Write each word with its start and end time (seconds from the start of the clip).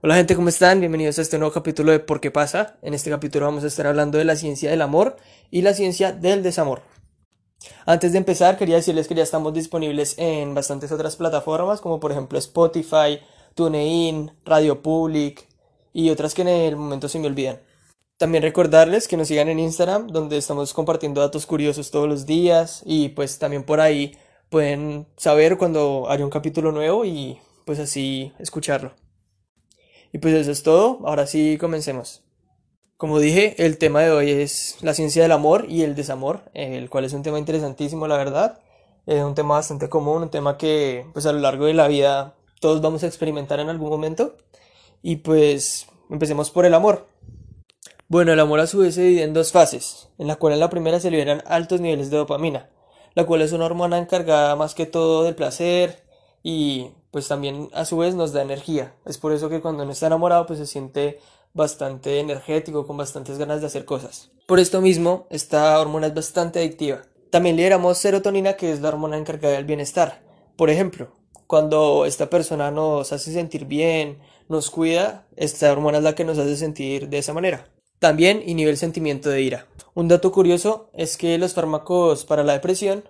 Hola 0.00 0.14
gente, 0.14 0.36
¿cómo 0.36 0.48
están? 0.48 0.78
Bienvenidos 0.78 1.18
a 1.18 1.22
este 1.22 1.38
nuevo 1.38 1.52
capítulo 1.52 1.90
de 1.90 1.98
¿Por 1.98 2.20
qué 2.20 2.30
pasa? 2.30 2.76
En 2.82 2.94
este 2.94 3.10
capítulo 3.10 3.46
vamos 3.46 3.64
a 3.64 3.66
estar 3.66 3.84
hablando 3.84 4.16
de 4.16 4.24
la 4.24 4.36
ciencia 4.36 4.70
del 4.70 4.80
amor 4.80 5.16
y 5.50 5.62
la 5.62 5.74
ciencia 5.74 6.12
del 6.12 6.44
desamor. 6.44 6.82
Antes 7.84 8.12
de 8.12 8.18
empezar, 8.18 8.56
quería 8.56 8.76
decirles 8.76 9.08
que 9.08 9.16
ya 9.16 9.24
estamos 9.24 9.54
disponibles 9.54 10.14
en 10.18 10.54
bastantes 10.54 10.92
otras 10.92 11.16
plataformas, 11.16 11.80
como 11.80 11.98
por 11.98 12.12
ejemplo 12.12 12.38
Spotify, 12.38 13.18
TuneIn, 13.56 14.30
Radio 14.44 14.82
Public 14.82 15.48
y 15.92 16.10
otras 16.10 16.32
que 16.32 16.42
en 16.42 16.48
el 16.48 16.76
momento 16.76 17.08
se 17.08 17.18
me 17.18 17.26
olvidan. 17.26 17.60
También 18.18 18.44
recordarles 18.44 19.08
que 19.08 19.16
nos 19.16 19.26
sigan 19.26 19.48
en 19.48 19.58
Instagram, 19.58 20.06
donde 20.06 20.36
estamos 20.36 20.74
compartiendo 20.74 21.20
datos 21.20 21.44
curiosos 21.44 21.90
todos 21.90 22.08
los 22.08 22.24
días 22.24 22.84
y 22.86 23.08
pues 23.08 23.40
también 23.40 23.64
por 23.64 23.80
ahí 23.80 24.16
pueden 24.48 25.08
saber 25.16 25.58
cuando 25.58 26.06
haya 26.08 26.24
un 26.24 26.30
capítulo 26.30 26.70
nuevo 26.70 27.04
y 27.04 27.40
pues 27.64 27.80
así 27.80 28.32
escucharlo. 28.38 28.92
Y 30.12 30.18
pues 30.18 30.34
eso 30.34 30.50
es 30.50 30.62
todo, 30.62 31.00
ahora 31.04 31.26
sí 31.26 31.58
comencemos. 31.58 32.22
Como 32.96 33.20
dije, 33.20 33.54
el 33.64 33.78
tema 33.78 34.02
de 34.02 34.10
hoy 34.10 34.30
es 34.30 34.76
la 34.80 34.92
ciencia 34.92 35.22
del 35.22 35.32
amor 35.32 35.66
y 35.68 35.82
el 35.82 35.94
desamor, 35.94 36.50
el 36.52 36.90
cual 36.90 37.04
es 37.04 37.12
un 37.12 37.22
tema 37.22 37.38
interesantísimo, 37.38 38.08
la 38.08 38.16
verdad. 38.16 38.58
Es 39.06 39.22
un 39.22 39.34
tema 39.34 39.54
bastante 39.54 39.88
común, 39.88 40.24
un 40.24 40.30
tema 40.30 40.58
que 40.58 41.06
pues 41.12 41.24
a 41.24 41.32
lo 41.32 41.38
largo 41.38 41.66
de 41.66 41.74
la 41.74 41.86
vida 41.86 42.34
todos 42.60 42.80
vamos 42.80 43.04
a 43.04 43.06
experimentar 43.06 43.60
en 43.60 43.68
algún 43.68 43.88
momento. 43.88 44.36
Y 45.00 45.16
pues 45.16 45.86
empecemos 46.10 46.50
por 46.50 46.66
el 46.66 46.74
amor. 46.74 47.06
Bueno, 48.08 48.32
el 48.32 48.40
amor 48.40 48.60
a 48.60 48.66
su 48.66 48.78
vez 48.78 48.94
se 48.94 49.02
divide 49.02 49.22
en 49.22 49.34
dos 49.34 49.52
fases, 49.52 50.08
en 50.18 50.26
la 50.26 50.36
cual 50.36 50.54
en 50.54 50.60
la 50.60 50.70
primera 50.70 50.98
se 50.98 51.10
liberan 51.10 51.42
altos 51.46 51.80
niveles 51.80 52.10
de 52.10 52.16
dopamina, 52.16 52.70
la 53.14 53.26
cual 53.26 53.42
es 53.42 53.52
una 53.52 53.66
hormona 53.66 53.98
encargada 53.98 54.56
más 54.56 54.74
que 54.74 54.86
todo 54.86 55.24
del 55.24 55.34
placer 55.34 56.04
y 56.42 56.90
pues 57.10 57.28
también 57.28 57.68
a 57.72 57.84
su 57.84 57.98
vez 57.98 58.14
nos 58.14 58.32
da 58.32 58.42
energía. 58.42 58.94
Es 59.06 59.18
por 59.18 59.32
eso 59.32 59.48
que 59.48 59.60
cuando 59.60 59.82
uno 59.82 59.92
está 59.92 60.06
enamorado 60.06 60.46
pues 60.46 60.58
se 60.58 60.66
siente 60.66 61.18
bastante 61.54 62.20
energético, 62.20 62.86
con 62.86 62.96
bastantes 62.96 63.38
ganas 63.38 63.60
de 63.60 63.66
hacer 63.66 63.84
cosas. 63.84 64.30
Por 64.46 64.60
esto 64.60 64.80
mismo, 64.80 65.26
esta 65.30 65.78
hormona 65.80 66.06
es 66.06 66.14
bastante 66.14 66.58
adictiva. 66.58 67.02
También 67.30 67.56
liberamos 67.56 67.98
serotonina, 67.98 68.54
que 68.54 68.72
es 68.72 68.80
la 68.80 68.88
hormona 68.88 69.18
encargada 69.18 69.54
del 69.54 69.64
bienestar. 69.64 70.22
Por 70.56 70.70
ejemplo, 70.70 71.12
cuando 71.46 72.06
esta 72.06 72.30
persona 72.30 72.70
nos 72.70 73.12
hace 73.12 73.32
sentir 73.32 73.66
bien, 73.66 74.18
nos 74.48 74.70
cuida, 74.70 75.26
esta 75.36 75.70
hormona 75.70 75.98
es 75.98 76.04
la 76.04 76.14
que 76.14 76.24
nos 76.24 76.38
hace 76.38 76.56
sentir 76.56 77.08
de 77.08 77.18
esa 77.18 77.34
manera. 77.34 77.66
También 77.98 78.42
inhibe 78.46 78.70
el 78.70 78.76
sentimiento 78.76 79.28
de 79.28 79.42
ira. 79.42 79.66
Un 79.94 80.08
dato 80.08 80.30
curioso 80.30 80.88
es 80.94 81.16
que 81.16 81.36
los 81.36 81.54
fármacos 81.54 82.24
para 82.24 82.44
la 82.44 82.52
depresión 82.52 83.04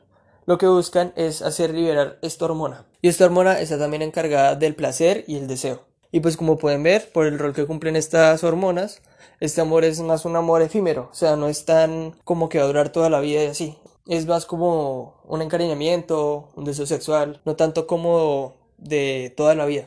lo 0.48 0.56
que 0.56 0.66
buscan 0.66 1.12
es 1.14 1.42
hacer 1.42 1.74
liberar 1.74 2.18
esta 2.22 2.46
hormona. 2.46 2.86
Y 3.02 3.08
esta 3.08 3.27
hormona 3.27 3.60
está 3.60 3.78
también 3.78 4.00
encargada 4.00 4.56
del 4.56 4.74
placer 4.74 5.24
y 5.27 5.36
el 5.36 5.46
deseo. 5.46 5.82
Y 6.10 6.20
pues 6.20 6.38
como 6.38 6.56
pueden 6.56 6.82
ver, 6.82 7.12
por 7.12 7.27
el 7.27 7.38
rol 7.38 7.52
que 7.52 7.66
cumplen 7.66 7.96
estas 7.96 8.42
hormonas, 8.42 9.02
este 9.41 9.60
amor 9.60 9.84
es 9.84 10.00
más 10.00 10.24
un 10.24 10.36
amor 10.36 10.62
efímero, 10.62 11.10
o 11.12 11.14
sea, 11.14 11.36
no 11.36 11.48
es 11.48 11.66
tan 11.66 12.14
como 12.24 12.48
que 12.48 12.56
va 12.56 12.64
a 12.64 12.66
durar 12.66 12.88
toda 12.88 13.10
la 13.10 13.20
vida 13.20 13.44
y 13.44 13.48
así. 13.48 13.76
Es 14.06 14.24
más 14.24 14.46
como 14.46 15.20
un 15.26 15.42
encariñamiento, 15.42 16.48
un 16.56 16.64
deseo 16.64 16.86
sexual, 16.86 17.42
no 17.44 17.54
tanto 17.54 17.86
como 17.86 18.56
de 18.78 19.34
toda 19.36 19.54
la 19.54 19.66
vida. 19.66 19.84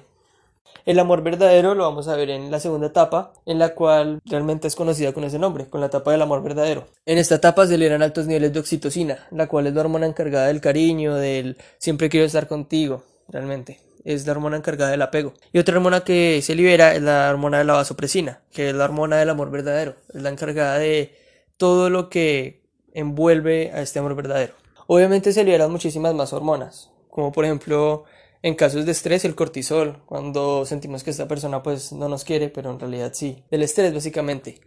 El 0.85 0.99
amor 0.99 1.21
verdadero 1.21 1.75
lo 1.75 1.83
vamos 1.83 2.07
a 2.07 2.15
ver 2.15 2.29
en 2.29 2.49
la 2.49 2.59
segunda 2.59 2.87
etapa, 2.87 3.33
en 3.45 3.59
la 3.59 3.75
cual 3.75 4.19
realmente 4.25 4.67
es 4.67 4.75
conocida 4.75 5.13
con 5.13 5.23
ese 5.23 5.39
nombre, 5.39 5.67
con 5.67 5.81
la 5.81 5.87
etapa 5.87 6.11
del 6.11 6.21
amor 6.21 6.41
verdadero. 6.41 6.87
En 7.05 7.17
esta 7.17 7.35
etapa 7.35 7.67
se 7.67 7.77
liberan 7.77 8.01
altos 8.01 8.25
niveles 8.25 8.53
de 8.53 8.59
oxitocina, 8.59 9.27
la 9.31 9.47
cual 9.47 9.67
es 9.67 9.73
la 9.73 9.81
hormona 9.81 10.07
encargada 10.07 10.47
del 10.47 10.61
cariño, 10.61 11.15
del 11.15 11.57
siempre 11.77 12.09
quiero 12.09 12.25
estar 12.25 12.47
contigo, 12.47 13.03
realmente. 13.27 13.79
Es 14.03 14.25
la 14.25 14.31
hormona 14.31 14.57
encargada 14.57 14.89
del 14.89 15.03
apego. 15.03 15.33
Y 15.53 15.59
otra 15.59 15.75
hormona 15.75 16.01
que 16.03 16.41
se 16.41 16.55
libera 16.55 16.95
es 16.95 17.03
la 17.03 17.29
hormona 17.29 17.59
de 17.59 17.65
la 17.65 17.73
vasopresina, 17.73 18.41
que 18.51 18.69
es 18.69 18.75
la 18.75 18.85
hormona 18.85 19.17
del 19.17 19.29
amor 19.29 19.51
verdadero. 19.51 19.95
Es 20.11 20.23
la 20.23 20.29
encargada 20.29 20.79
de 20.79 21.15
todo 21.57 21.91
lo 21.91 22.09
que 22.09 22.63
envuelve 22.93 23.71
a 23.71 23.81
este 23.81 23.99
amor 23.99 24.15
verdadero. 24.15 24.55
Obviamente 24.87 25.31
se 25.31 25.43
liberan 25.43 25.71
muchísimas 25.71 26.15
más 26.15 26.33
hormonas, 26.33 26.89
como 27.09 27.31
por 27.31 27.45
ejemplo 27.45 28.05
en 28.43 28.55
casos 28.55 28.85
de 28.85 28.91
estrés, 28.91 29.25
el 29.25 29.35
cortisol, 29.35 30.01
cuando 30.05 30.65
sentimos 30.65 31.03
que 31.03 31.11
esta 31.11 31.27
persona 31.27 31.61
pues 31.63 31.91
no 31.91 32.09
nos 32.09 32.23
quiere, 32.23 32.49
pero 32.49 32.71
en 32.71 32.79
realidad 32.79 33.11
sí. 33.13 33.43
El 33.51 33.63
estrés 33.63 33.93
básicamente. 33.93 34.59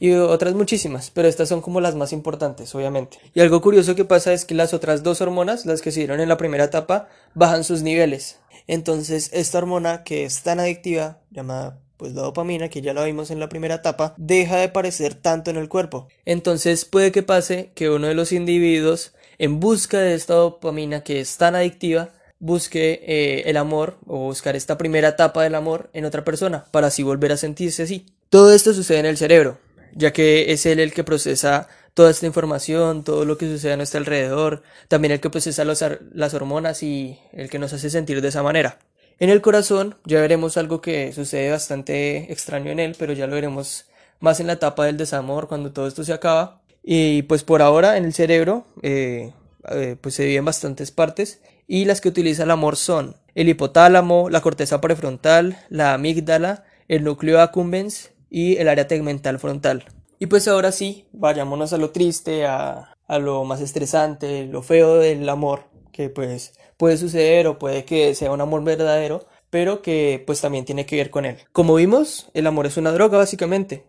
Y 0.00 0.12
otras 0.12 0.54
muchísimas, 0.54 1.10
pero 1.10 1.28
estas 1.28 1.48
son 1.50 1.60
como 1.60 1.80
las 1.80 1.94
más 1.94 2.12
importantes, 2.12 2.74
obviamente. 2.74 3.18
Y 3.34 3.40
algo 3.40 3.60
curioso 3.60 3.94
que 3.94 4.06
pasa 4.06 4.32
es 4.32 4.46
que 4.46 4.54
las 4.54 4.72
otras 4.72 5.02
dos 5.02 5.20
hormonas, 5.20 5.66
las 5.66 5.82
que 5.82 5.92
se 5.92 6.00
dieron 6.00 6.20
en 6.20 6.28
la 6.28 6.38
primera 6.38 6.64
etapa, 6.64 7.08
bajan 7.34 7.64
sus 7.64 7.82
niveles. 7.82 8.38
Entonces, 8.66 9.30
esta 9.34 9.58
hormona 9.58 10.02
que 10.02 10.24
es 10.24 10.42
tan 10.42 10.58
adictiva, 10.58 11.18
llamada 11.30 11.78
pues 11.98 12.14
la 12.14 12.22
dopamina, 12.22 12.70
que 12.70 12.80
ya 12.80 12.94
la 12.94 13.04
vimos 13.04 13.30
en 13.30 13.40
la 13.40 13.50
primera 13.50 13.74
etapa, 13.74 14.14
deja 14.16 14.56
de 14.56 14.64
aparecer 14.64 15.14
tanto 15.14 15.50
en 15.50 15.58
el 15.58 15.68
cuerpo. 15.68 16.08
Entonces 16.24 16.86
puede 16.86 17.12
que 17.12 17.22
pase 17.22 17.72
que 17.74 17.90
uno 17.90 18.06
de 18.06 18.14
los 18.14 18.32
individuos, 18.32 19.12
en 19.36 19.60
busca 19.60 19.98
de 19.98 20.14
esta 20.14 20.32
dopamina 20.32 21.02
que 21.02 21.20
es 21.20 21.36
tan 21.36 21.54
adictiva, 21.54 22.08
busque 22.40 23.00
eh, 23.06 23.42
el 23.46 23.56
amor 23.56 23.98
o 24.06 24.18
buscar 24.18 24.56
esta 24.56 24.76
primera 24.76 25.08
etapa 25.08 25.44
del 25.44 25.54
amor 25.54 25.90
en 25.92 26.06
otra 26.06 26.24
persona 26.24 26.64
para 26.72 26.88
así 26.88 27.02
volver 27.02 27.30
a 27.32 27.36
sentirse 27.36 27.84
así. 27.84 28.06
Todo 28.30 28.52
esto 28.52 28.72
sucede 28.74 28.98
en 28.98 29.06
el 29.06 29.16
cerebro, 29.16 29.58
ya 29.94 30.12
que 30.12 30.50
es 30.52 30.66
él 30.66 30.80
el 30.80 30.92
que 30.92 31.04
procesa 31.04 31.68
toda 31.94 32.10
esta 32.10 32.26
información, 32.26 33.04
todo 33.04 33.24
lo 33.24 33.36
que 33.36 33.46
sucede 33.46 33.74
a 33.74 33.76
nuestro 33.76 33.98
alrededor, 33.98 34.62
también 34.88 35.12
el 35.12 35.20
que 35.20 35.30
procesa 35.30 35.64
las 35.64 36.34
hormonas 36.34 36.82
y 36.82 37.18
el 37.32 37.50
que 37.50 37.58
nos 37.58 37.72
hace 37.72 37.90
sentir 37.90 38.20
de 38.20 38.28
esa 38.28 38.42
manera. 38.42 38.78
En 39.18 39.28
el 39.28 39.42
corazón 39.42 39.96
ya 40.06 40.20
veremos 40.20 40.56
algo 40.56 40.80
que 40.80 41.12
sucede 41.12 41.50
bastante 41.50 42.32
extraño 42.32 42.70
en 42.70 42.80
él, 42.80 42.96
pero 42.98 43.12
ya 43.12 43.26
lo 43.26 43.34
veremos 43.34 43.84
más 44.18 44.40
en 44.40 44.46
la 44.46 44.54
etapa 44.54 44.86
del 44.86 44.96
desamor, 44.96 45.46
cuando 45.46 45.72
todo 45.72 45.86
esto 45.86 46.04
se 46.04 46.14
acaba. 46.14 46.62
Y 46.82 47.22
pues 47.22 47.44
por 47.44 47.60
ahora 47.60 47.98
en 47.98 48.06
el 48.06 48.14
cerebro 48.14 48.64
eh, 48.82 49.32
eh, 49.68 49.96
pues 50.00 50.14
se 50.14 50.22
divide 50.22 50.40
bastantes 50.40 50.90
partes 50.90 51.40
y 51.70 51.84
las 51.84 52.00
que 52.00 52.08
utiliza 52.08 52.42
el 52.42 52.50
amor 52.50 52.74
son 52.74 53.14
el 53.36 53.48
hipotálamo, 53.48 54.28
la 54.28 54.40
corteza 54.40 54.80
prefrontal, 54.80 55.56
la 55.68 55.94
amígdala, 55.94 56.64
el 56.88 57.04
núcleo 57.04 57.40
accumbens 57.40 58.10
y 58.28 58.56
el 58.56 58.68
área 58.68 58.88
tegmental 58.88 59.38
frontal. 59.38 59.84
Y 60.18 60.26
pues 60.26 60.48
ahora 60.48 60.72
sí, 60.72 61.06
vayámonos 61.12 61.72
a 61.72 61.76
lo 61.78 61.90
triste, 61.90 62.44
a, 62.44 62.92
a 63.06 63.18
lo 63.20 63.44
más 63.44 63.60
estresante, 63.60 64.46
lo 64.46 64.62
feo 64.64 64.96
del 64.96 65.28
amor, 65.28 65.66
que 65.92 66.10
pues 66.10 66.54
puede 66.76 66.96
suceder 66.96 67.46
o 67.46 67.60
puede 67.60 67.84
que 67.84 68.16
sea 68.16 68.32
un 68.32 68.40
amor 68.40 68.64
verdadero, 68.64 69.28
pero 69.48 69.80
que 69.80 70.24
pues 70.26 70.40
también 70.40 70.64
tiene 70.64 70.86
que 70.86 70.96
ver 70.96 71.10
con 71.10 71.24
él. 71.24 71.36
Como 71.52 71.76
vimos, 71.76 72.32
el 72.34 72.48
amor 72.48 72.66
es 72.66 72.78
una 72.78 72.90
droga 72.90 73.16
básicamente. 73.16 73.84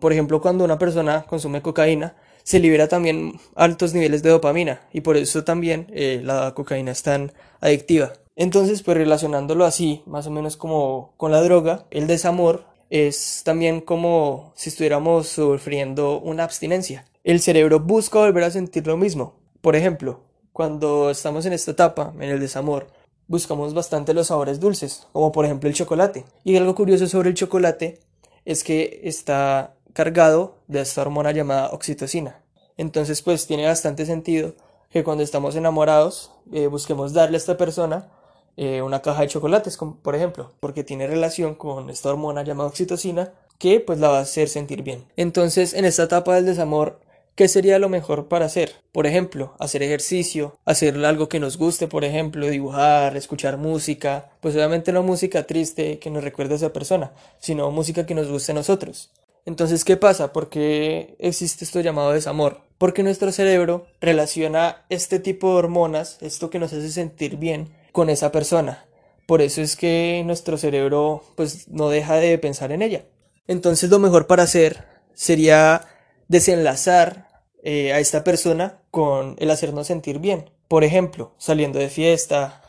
por 0.00 0.12
ejemplo, 0.12 0.40
cuando 0.40 0.64
una 0.64 0.76
persona 0.80 1.24
consume 1.28 1.62
cocaína, 1.62 2.16
se 2.48 2.60
libera 2.60 2.88
también 2.88 3.38
altos 3.56 3.92
niveles 3.92 4.22
de 4.22 4.30
dopamina 4.30 4.80
y 4.90 5.02
por 5.02 5.18
eso 5.18 5.44
también 5.44 5.86
eh, 5.90 6.22
la 6.24 6.54
cocaína 6.54 6.92
es 6.92 7.02
tan 7.02 7.30
adictiva. 7.60 8.14
Entonces, 8.36 8.82
pues 8.82 8.96
relacionándolo 8.96 9.66
así, 9.66 10.00
más 10.06 10.26
o 10.26 10.30
menos 10.30 10.56
como 10.56 11.12
con 11.18 11.30
la 11.30 11.42
droga, 11.42 11.84
el 11.90 12.06
desamor 12.06 12.64
es 12.88 13.42
también 13.44 13.82
como 13.82 14.54
si 14.56 14.70
estuviéramos 14.70 15.28
sufriendo 15.28 16.20
una 16.20 16.44
abstinencia. 16.44 17.04
El 17.22 17.40
cerebro 17.42 17.80
busca 17.80 18.20
volver 18.20 18.44
a 18.44 18.50
sentir 18.50 18.86
lo 18.86 18.96
mismo. 18.96 19.34
Por 19.60 19.76
ejemplo, 19.76 20.22
cuando 20.54 21.10
estamos 21.10 21.44
en 21.44 21.52
esta 21.52 21.72
etapa, 21.72 22.14
en 22.16 22.30
el 22.30 22.40
desamor, 22.40 22.86
buscamos 23.26 23.74
bastante 23.74 24.14
los 24.14 24.28
sabores 24.28 24.58
dulces, 24.58 25.06
como 25.12 25.32
por 25.32 25.44
ejemplo 25.44 25.68
el 25.68 25.74
chocolate. 25.74 26.24
Y 26.44 26.56
algo 26.56 26.74
curioso 26.74 27.08
sobre 27.08 27.28
el 27.28 27.34
chocolate 27.34 28.00
es 28.46 28.64
que 28.64 29.02
está 29.04 29.74
cargado 29.98 30.54
de 30.68 30.80
esta 30.80 31.02
hormona 31.02 31.32
llamada 31.32 31.70
oxitocina. 31.70 32.40
Entonces, 32.76 33.20
pues 33.20 33.48
tiene 33.48 33.66
bastante 33.66 34.06
sentido 34.06 34.54
que 34.90 35.02
cuando 35.02 35.24
estamos 35.24 35.56
enamorados 35.56 36.30
eh, 36.52 36.68
busquemos 36.68 37.12
darle 37.12 37.36
a 37.36 37.38
esta 37.38 37.56
persona 37.56 38.08
eh, 38.56 38.80
una 38.80 39.02
caja 39.02 39.22
de 39.22 39.26
chocolates, 39.26 39.76
por 39.76 40.14
ejemplo, 40.14 40.52
porque 40.60 40.84
tiene 40.84 41.08
relación 41.08 41.56
con 41.56 41.90
esta 41.90 42.10
hormona 42.10 42.44
llamada 42.44 42.68
oxitocina 42.68 43.32
que 43.58 43.80
pues 43.80 43.98
la 43.98 44.08
va 44.10 44.18
a 44.18 44.22
hacer 44.22 44.48
sentir 44.48 44.84
bien. 44.84 45.04
Entonces, 45.16 45.74
en 45.74 45.84
esta 45.84 46.04
etapa 46.04 46.36
del 46.36 46.46
desamor, 46.46 47.00
¿qué 47.34 47.48
sería 47.48 47.80
lo 47.80 47.88
mejor 47.88 48.28
para 48.28 48.46
hacer? 48.46 48.76
Por 48.92 49.04
ejemplo, 49.04 49.56
hacer 49.58 49.82
ejercicio, 49.82 50.56
hacer 50.64 51.04
algo 51.04 51.28
que 51.28 51.40
nos 51.40 51.58
guste, 51.58 51.88
por 51.88 52.04
ejemplo, 52.04 52.46
dibujar, 52.46 53.16
escuchar 53.16 53.56
música, 53.56 54.30
pues 54.40 54.54
obviamente 54.54 54.92
no 54.92 55.02
música 55.02 55.44
triste 55.44 55.98
que 55.98 56.08
nos 56.08 56.22
recuerde 56.22 56.54
a 56.54 56.58
esa 56.58 56.72
persona, 56.72 57.10
sino 57.40 57.72
música 57.72 58.06
que 58.06 58.14
nos 58.14 58.28
guste 58.28 58.52
a 58.52 58.54
nosotros. 58.54 59.10
Entonces, 59.48 59.86
¿qué 59.86 59.96
pasa? 59.96 60.30
¿Por 60.34 60.50
qué 60.50 61.16
existe 61.18 61.64
esto 61.64 61.80
llamado 61.80 62.12
desamor? 62.12 62.60
Porque 62.76 63.02
nuestro 63.02 63.32
cerebro 63.32 63.86
relaciona 63.98 64.84
este 64.90 65.20
tipo 65.20 65.48
de 65.48 65.56
hormonas, 65.56 66.18
esto 66.20 66.50
que 66.50 66.58
nos 66.58 66.74
hace 66.74 66.90
sentir 66.90 67.38
bien, 67.38 67.70
con 67.92 68.10
esa 68.10 68.30
persona. 68.30 68.84
Por 69.26 69.40
eso 69.40 69.62
es 69.62 69.74
que 69.74 70.22
nuestro 70.26 70.58
cerebro 70.58 71.24
pues 71.34 71.66
no 71.68 71.88
deja 71.88 72.16
de 72.16 72.36
pensar 72.36 72.72
en 72.72 72.82
ella. 72.82 73.06
Entonces 73.46 73.88
lo 73.88 73.98
mejor 73.98 74.26
para 74.26 74.42
hacer 74.42 74.84
sería 75.14 75.80
desenlazar 76.28 77.30
eh, 77.62 77.94
a 77.94 78.00
esta 78.00 78.24
persona 78.24 78.82
con 78.90 79.34
el 79.38 79.50
hacernos 79.50 79.86
sentir 79.86 80.18
bien. 80.18 80.50
Por 80.68 80.84
ejemplo, 80.84 81.32
saliendo 81.38 81.78
de 81.78 81.88
fiesta, 81.88 82.60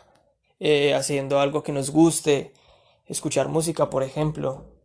eh, 0.61 0.93
haciendo 0.93 1.41
algo 1.41 1.61
que 1.61 1.73
nos 1.73 1.89
guste, 1.89 2.53
escuchar 3.05 3.49
música, 3.49 3.89
por 3.89 4.01
ejemplo. 4.01 4.78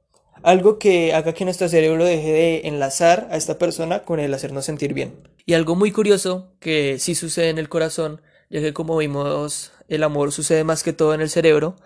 Algo 0.44 0.78
que 0.78 1.14
haga 1.14 1.32
que 1.32 1.46
nuestro 1.46 1.70
cerebro 1.70 2.04
deje 2.04 2.30
de 2.30 2.68
enlazar 2.68 3.28
a 3.30 3.38
esta 3.38 3.56
persona 3.56 4.02
con 4.02 4.20
el 4.20 4.34
hacernos 4.34 4.66
sentir 4.66 4.92
bien. 4.92 5.14
Y 5.46 5.54
algo 5.54 5.74
muy 5.74 5.90
curioso 5.90 6.52
que 6.60 6.98
sí 6.98 7.14
sucede 7.14 7.48
en 7.48 7.56
el 7.56 7.70
corazón, 7.70 8.20
ya 8.50 8.60
que 8.60 8.74
como 8.74 8.98
vimos 8.98 9.72
el 9.88 10.02
amor 10.02 10.32
sucede 10.32 10.62
más 10.62 10.82
que 10.82 10.92
todo 10.92 11.14
en 11.14 11.22
el 11.22 11.30
cerebro, 11.30 11.76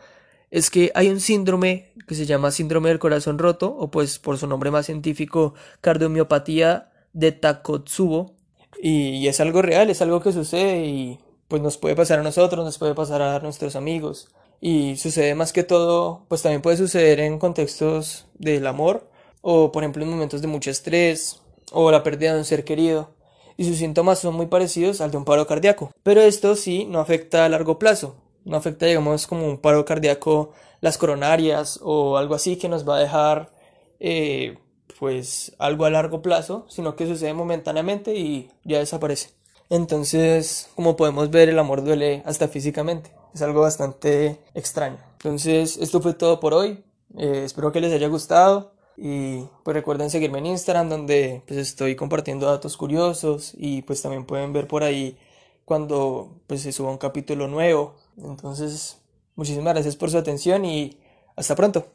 es 0.50 0.70
que 0.70 0.90
hay 0.96 1.08
un 1.08 1.20
síndrome 1.20 1.92
que 2.08 2.16
se 2.16 2.26
llama 2.26 2.50
síndrome 2.50 2.88
del 2.88 2.98
corazón 2.98 3.38
roto, 3.38 3.76
o 3.78 3.92
pues 3.92 4.18
por 4.18 4.38
su 4.38 4.48
nombre 4.48 4.72
más 4.72 4.86
científico, 4.86 5.54
cardiomiopatía 5.80 6.90
de 7.12 7.30
Takotsubo. 7.30 8.34
Y, 8.82 9.28
es 9.28 9.38
algo 9.38 9.62
real, 9.62 9.88
es 9.88 10.02
algo 10.02 10.20
que 10.20 10.32
sucede 10.32 10.84
y 10.84 11.20
pues 11.46 11.62
nos 11.62 11.76
puede 11.76 11.94
pasar 11.94 12.18
a 12.18 12.22
nosotros, 12.24 12.64
nos 12.64 12.78
puede 12.78 12.96
pasar 12.96 13.22
a 13.22 13.38
nuestros 13.38 13.76
amigos. 13.76 14.30
Y 14.60 14.96
sucede 14.96 15.34
más 15.34 15.52
que 15.52 15.62
todo, 15.62 16.24
pues 16.28 16.42
también 16.42 16.62
puede 16.62 16.76
suceder 16.76 17.20
en 17.20 17.38
contextos 17.38 18.26
del 18.34 18.66
amor, 18.66 19.08
o 19.40 19.70
por 19.70 19.82
ejemplo 19.82 20.02
en 20.02 20.10
momentos 20.10 20.42
de 20.42 20.48
mucho 20.48 20.70
estrés, 20.70 21.40
o 21.72 21.90
la 21.90 22.02
pérdida 22.02 22.32
de 22.32 22.38
un 22.38 22.44
ser 22.44 22.64
querido. 22.64 23.10
Y 23.56 23.64
sus 23.64 23.76
síntomas 23.78 24.20
son 24.20 24.34
muy 24.34 24.46
parecidos 24.46 25.00
al 25.00 25.10
de 25.10 25.16
un 25.16 25.24
paro 25.24 25.46
cardíaco. 25.46 25.90
Pero 26.02 26.20
esto 26.20 26.54
sí 26.56 26.86
no 26.86 27.00
afecta 27.00 27.44
a 27.44 27.48
largo 27.48 27.78
plazo, 27.78 28.16
no 28.44 28.56
afecta, 28.56 28.86
digamos, 28.86 29.26
como 29.26 29.46
un 29.46 29.58
paro 29.58 29.84
cardíaco 29.84 30.52
las 30.80 30.98
coronarias 30.98 31.80
o 31.82 32.16
algo 32.18 32.34
así 32.34 32.56
que 32.56 32.68
nos 32.68 32.88
va 32.88 32.96
a 32.96 33.00
dejar, 33.00 33.52
eh, 34.00 34.58
pues, 34.98 35.54
algo 35.58 35.84
a 35.84 35.90
largo 35.90 36.22
plazo, 36.22 36.66
sino 36.68 36.96
que 36.96 37.06
sucede 37.06 37.34
momentáneamente 37.34 38.14
y 38.14 38.50
ya 38.64 38.78
desaparece. 38.78 39.30
Entonces, 39.70 40.70
como 40.76 40.96
podemos 40.96 41.30
ver, 41.30 41.48
el 41.48 41.58
amor 41.58 41.84
duele 41.84 42.22
hasta 42.24 42.48
físicamente. 42.48 43.17
Es 43.38 43.42
algo 43.42 43.60
bastante 43.60 44.40
extraño. 44.54 44.98
Entonces, 45.12 45.76
esto 45.76 46.00
fue 46.00 46.14
todo 46.14 46.40
por 46.40 46.54
hoy. 46.54 46.82
Eh, 47.16 47.42
espero 47.44 47.70
que 47.70 47.80
les 47.80 47.92
haya 47.92 48.08
gustado. 48.08 48.72
Y 48.96 49.44
pues 49.62 49.74
recuerden 49.76 50.10
seguirme 50.10 50.38
en 50.38 50.46
Instagram 50.46 50.88
donde 50.88 51.42
pues 51.46 51.60
estoy 51.60 51.94
compartiendo 51.94 52.46
datos 52.46 52.76
curiosos 52.76 53.52
y 53.56 53.82
pues 53.82 54.02
también 54.02 54.24
pueden 54.24 54.52
ver 54.52 54.66
por 54.66 54.82
ahí 54.82 55.16
cuando 55.64 56.40
pues 56.48 56.62
se 56.62 56.72
suba 56.72 56.90
un 56.90 56.98
capítulo 56.98 57.46
nuevo 57.46 57.94
entonces, 58.24 58.98
muchísimas 59.36 59.74
gracias 59.74 59.96
por 59.96 60.10
su 60.10 60.18
atención 60.18 60.64
y 60.64 60.98
hasta 61.36 61.54
pronto. 61.54 61.86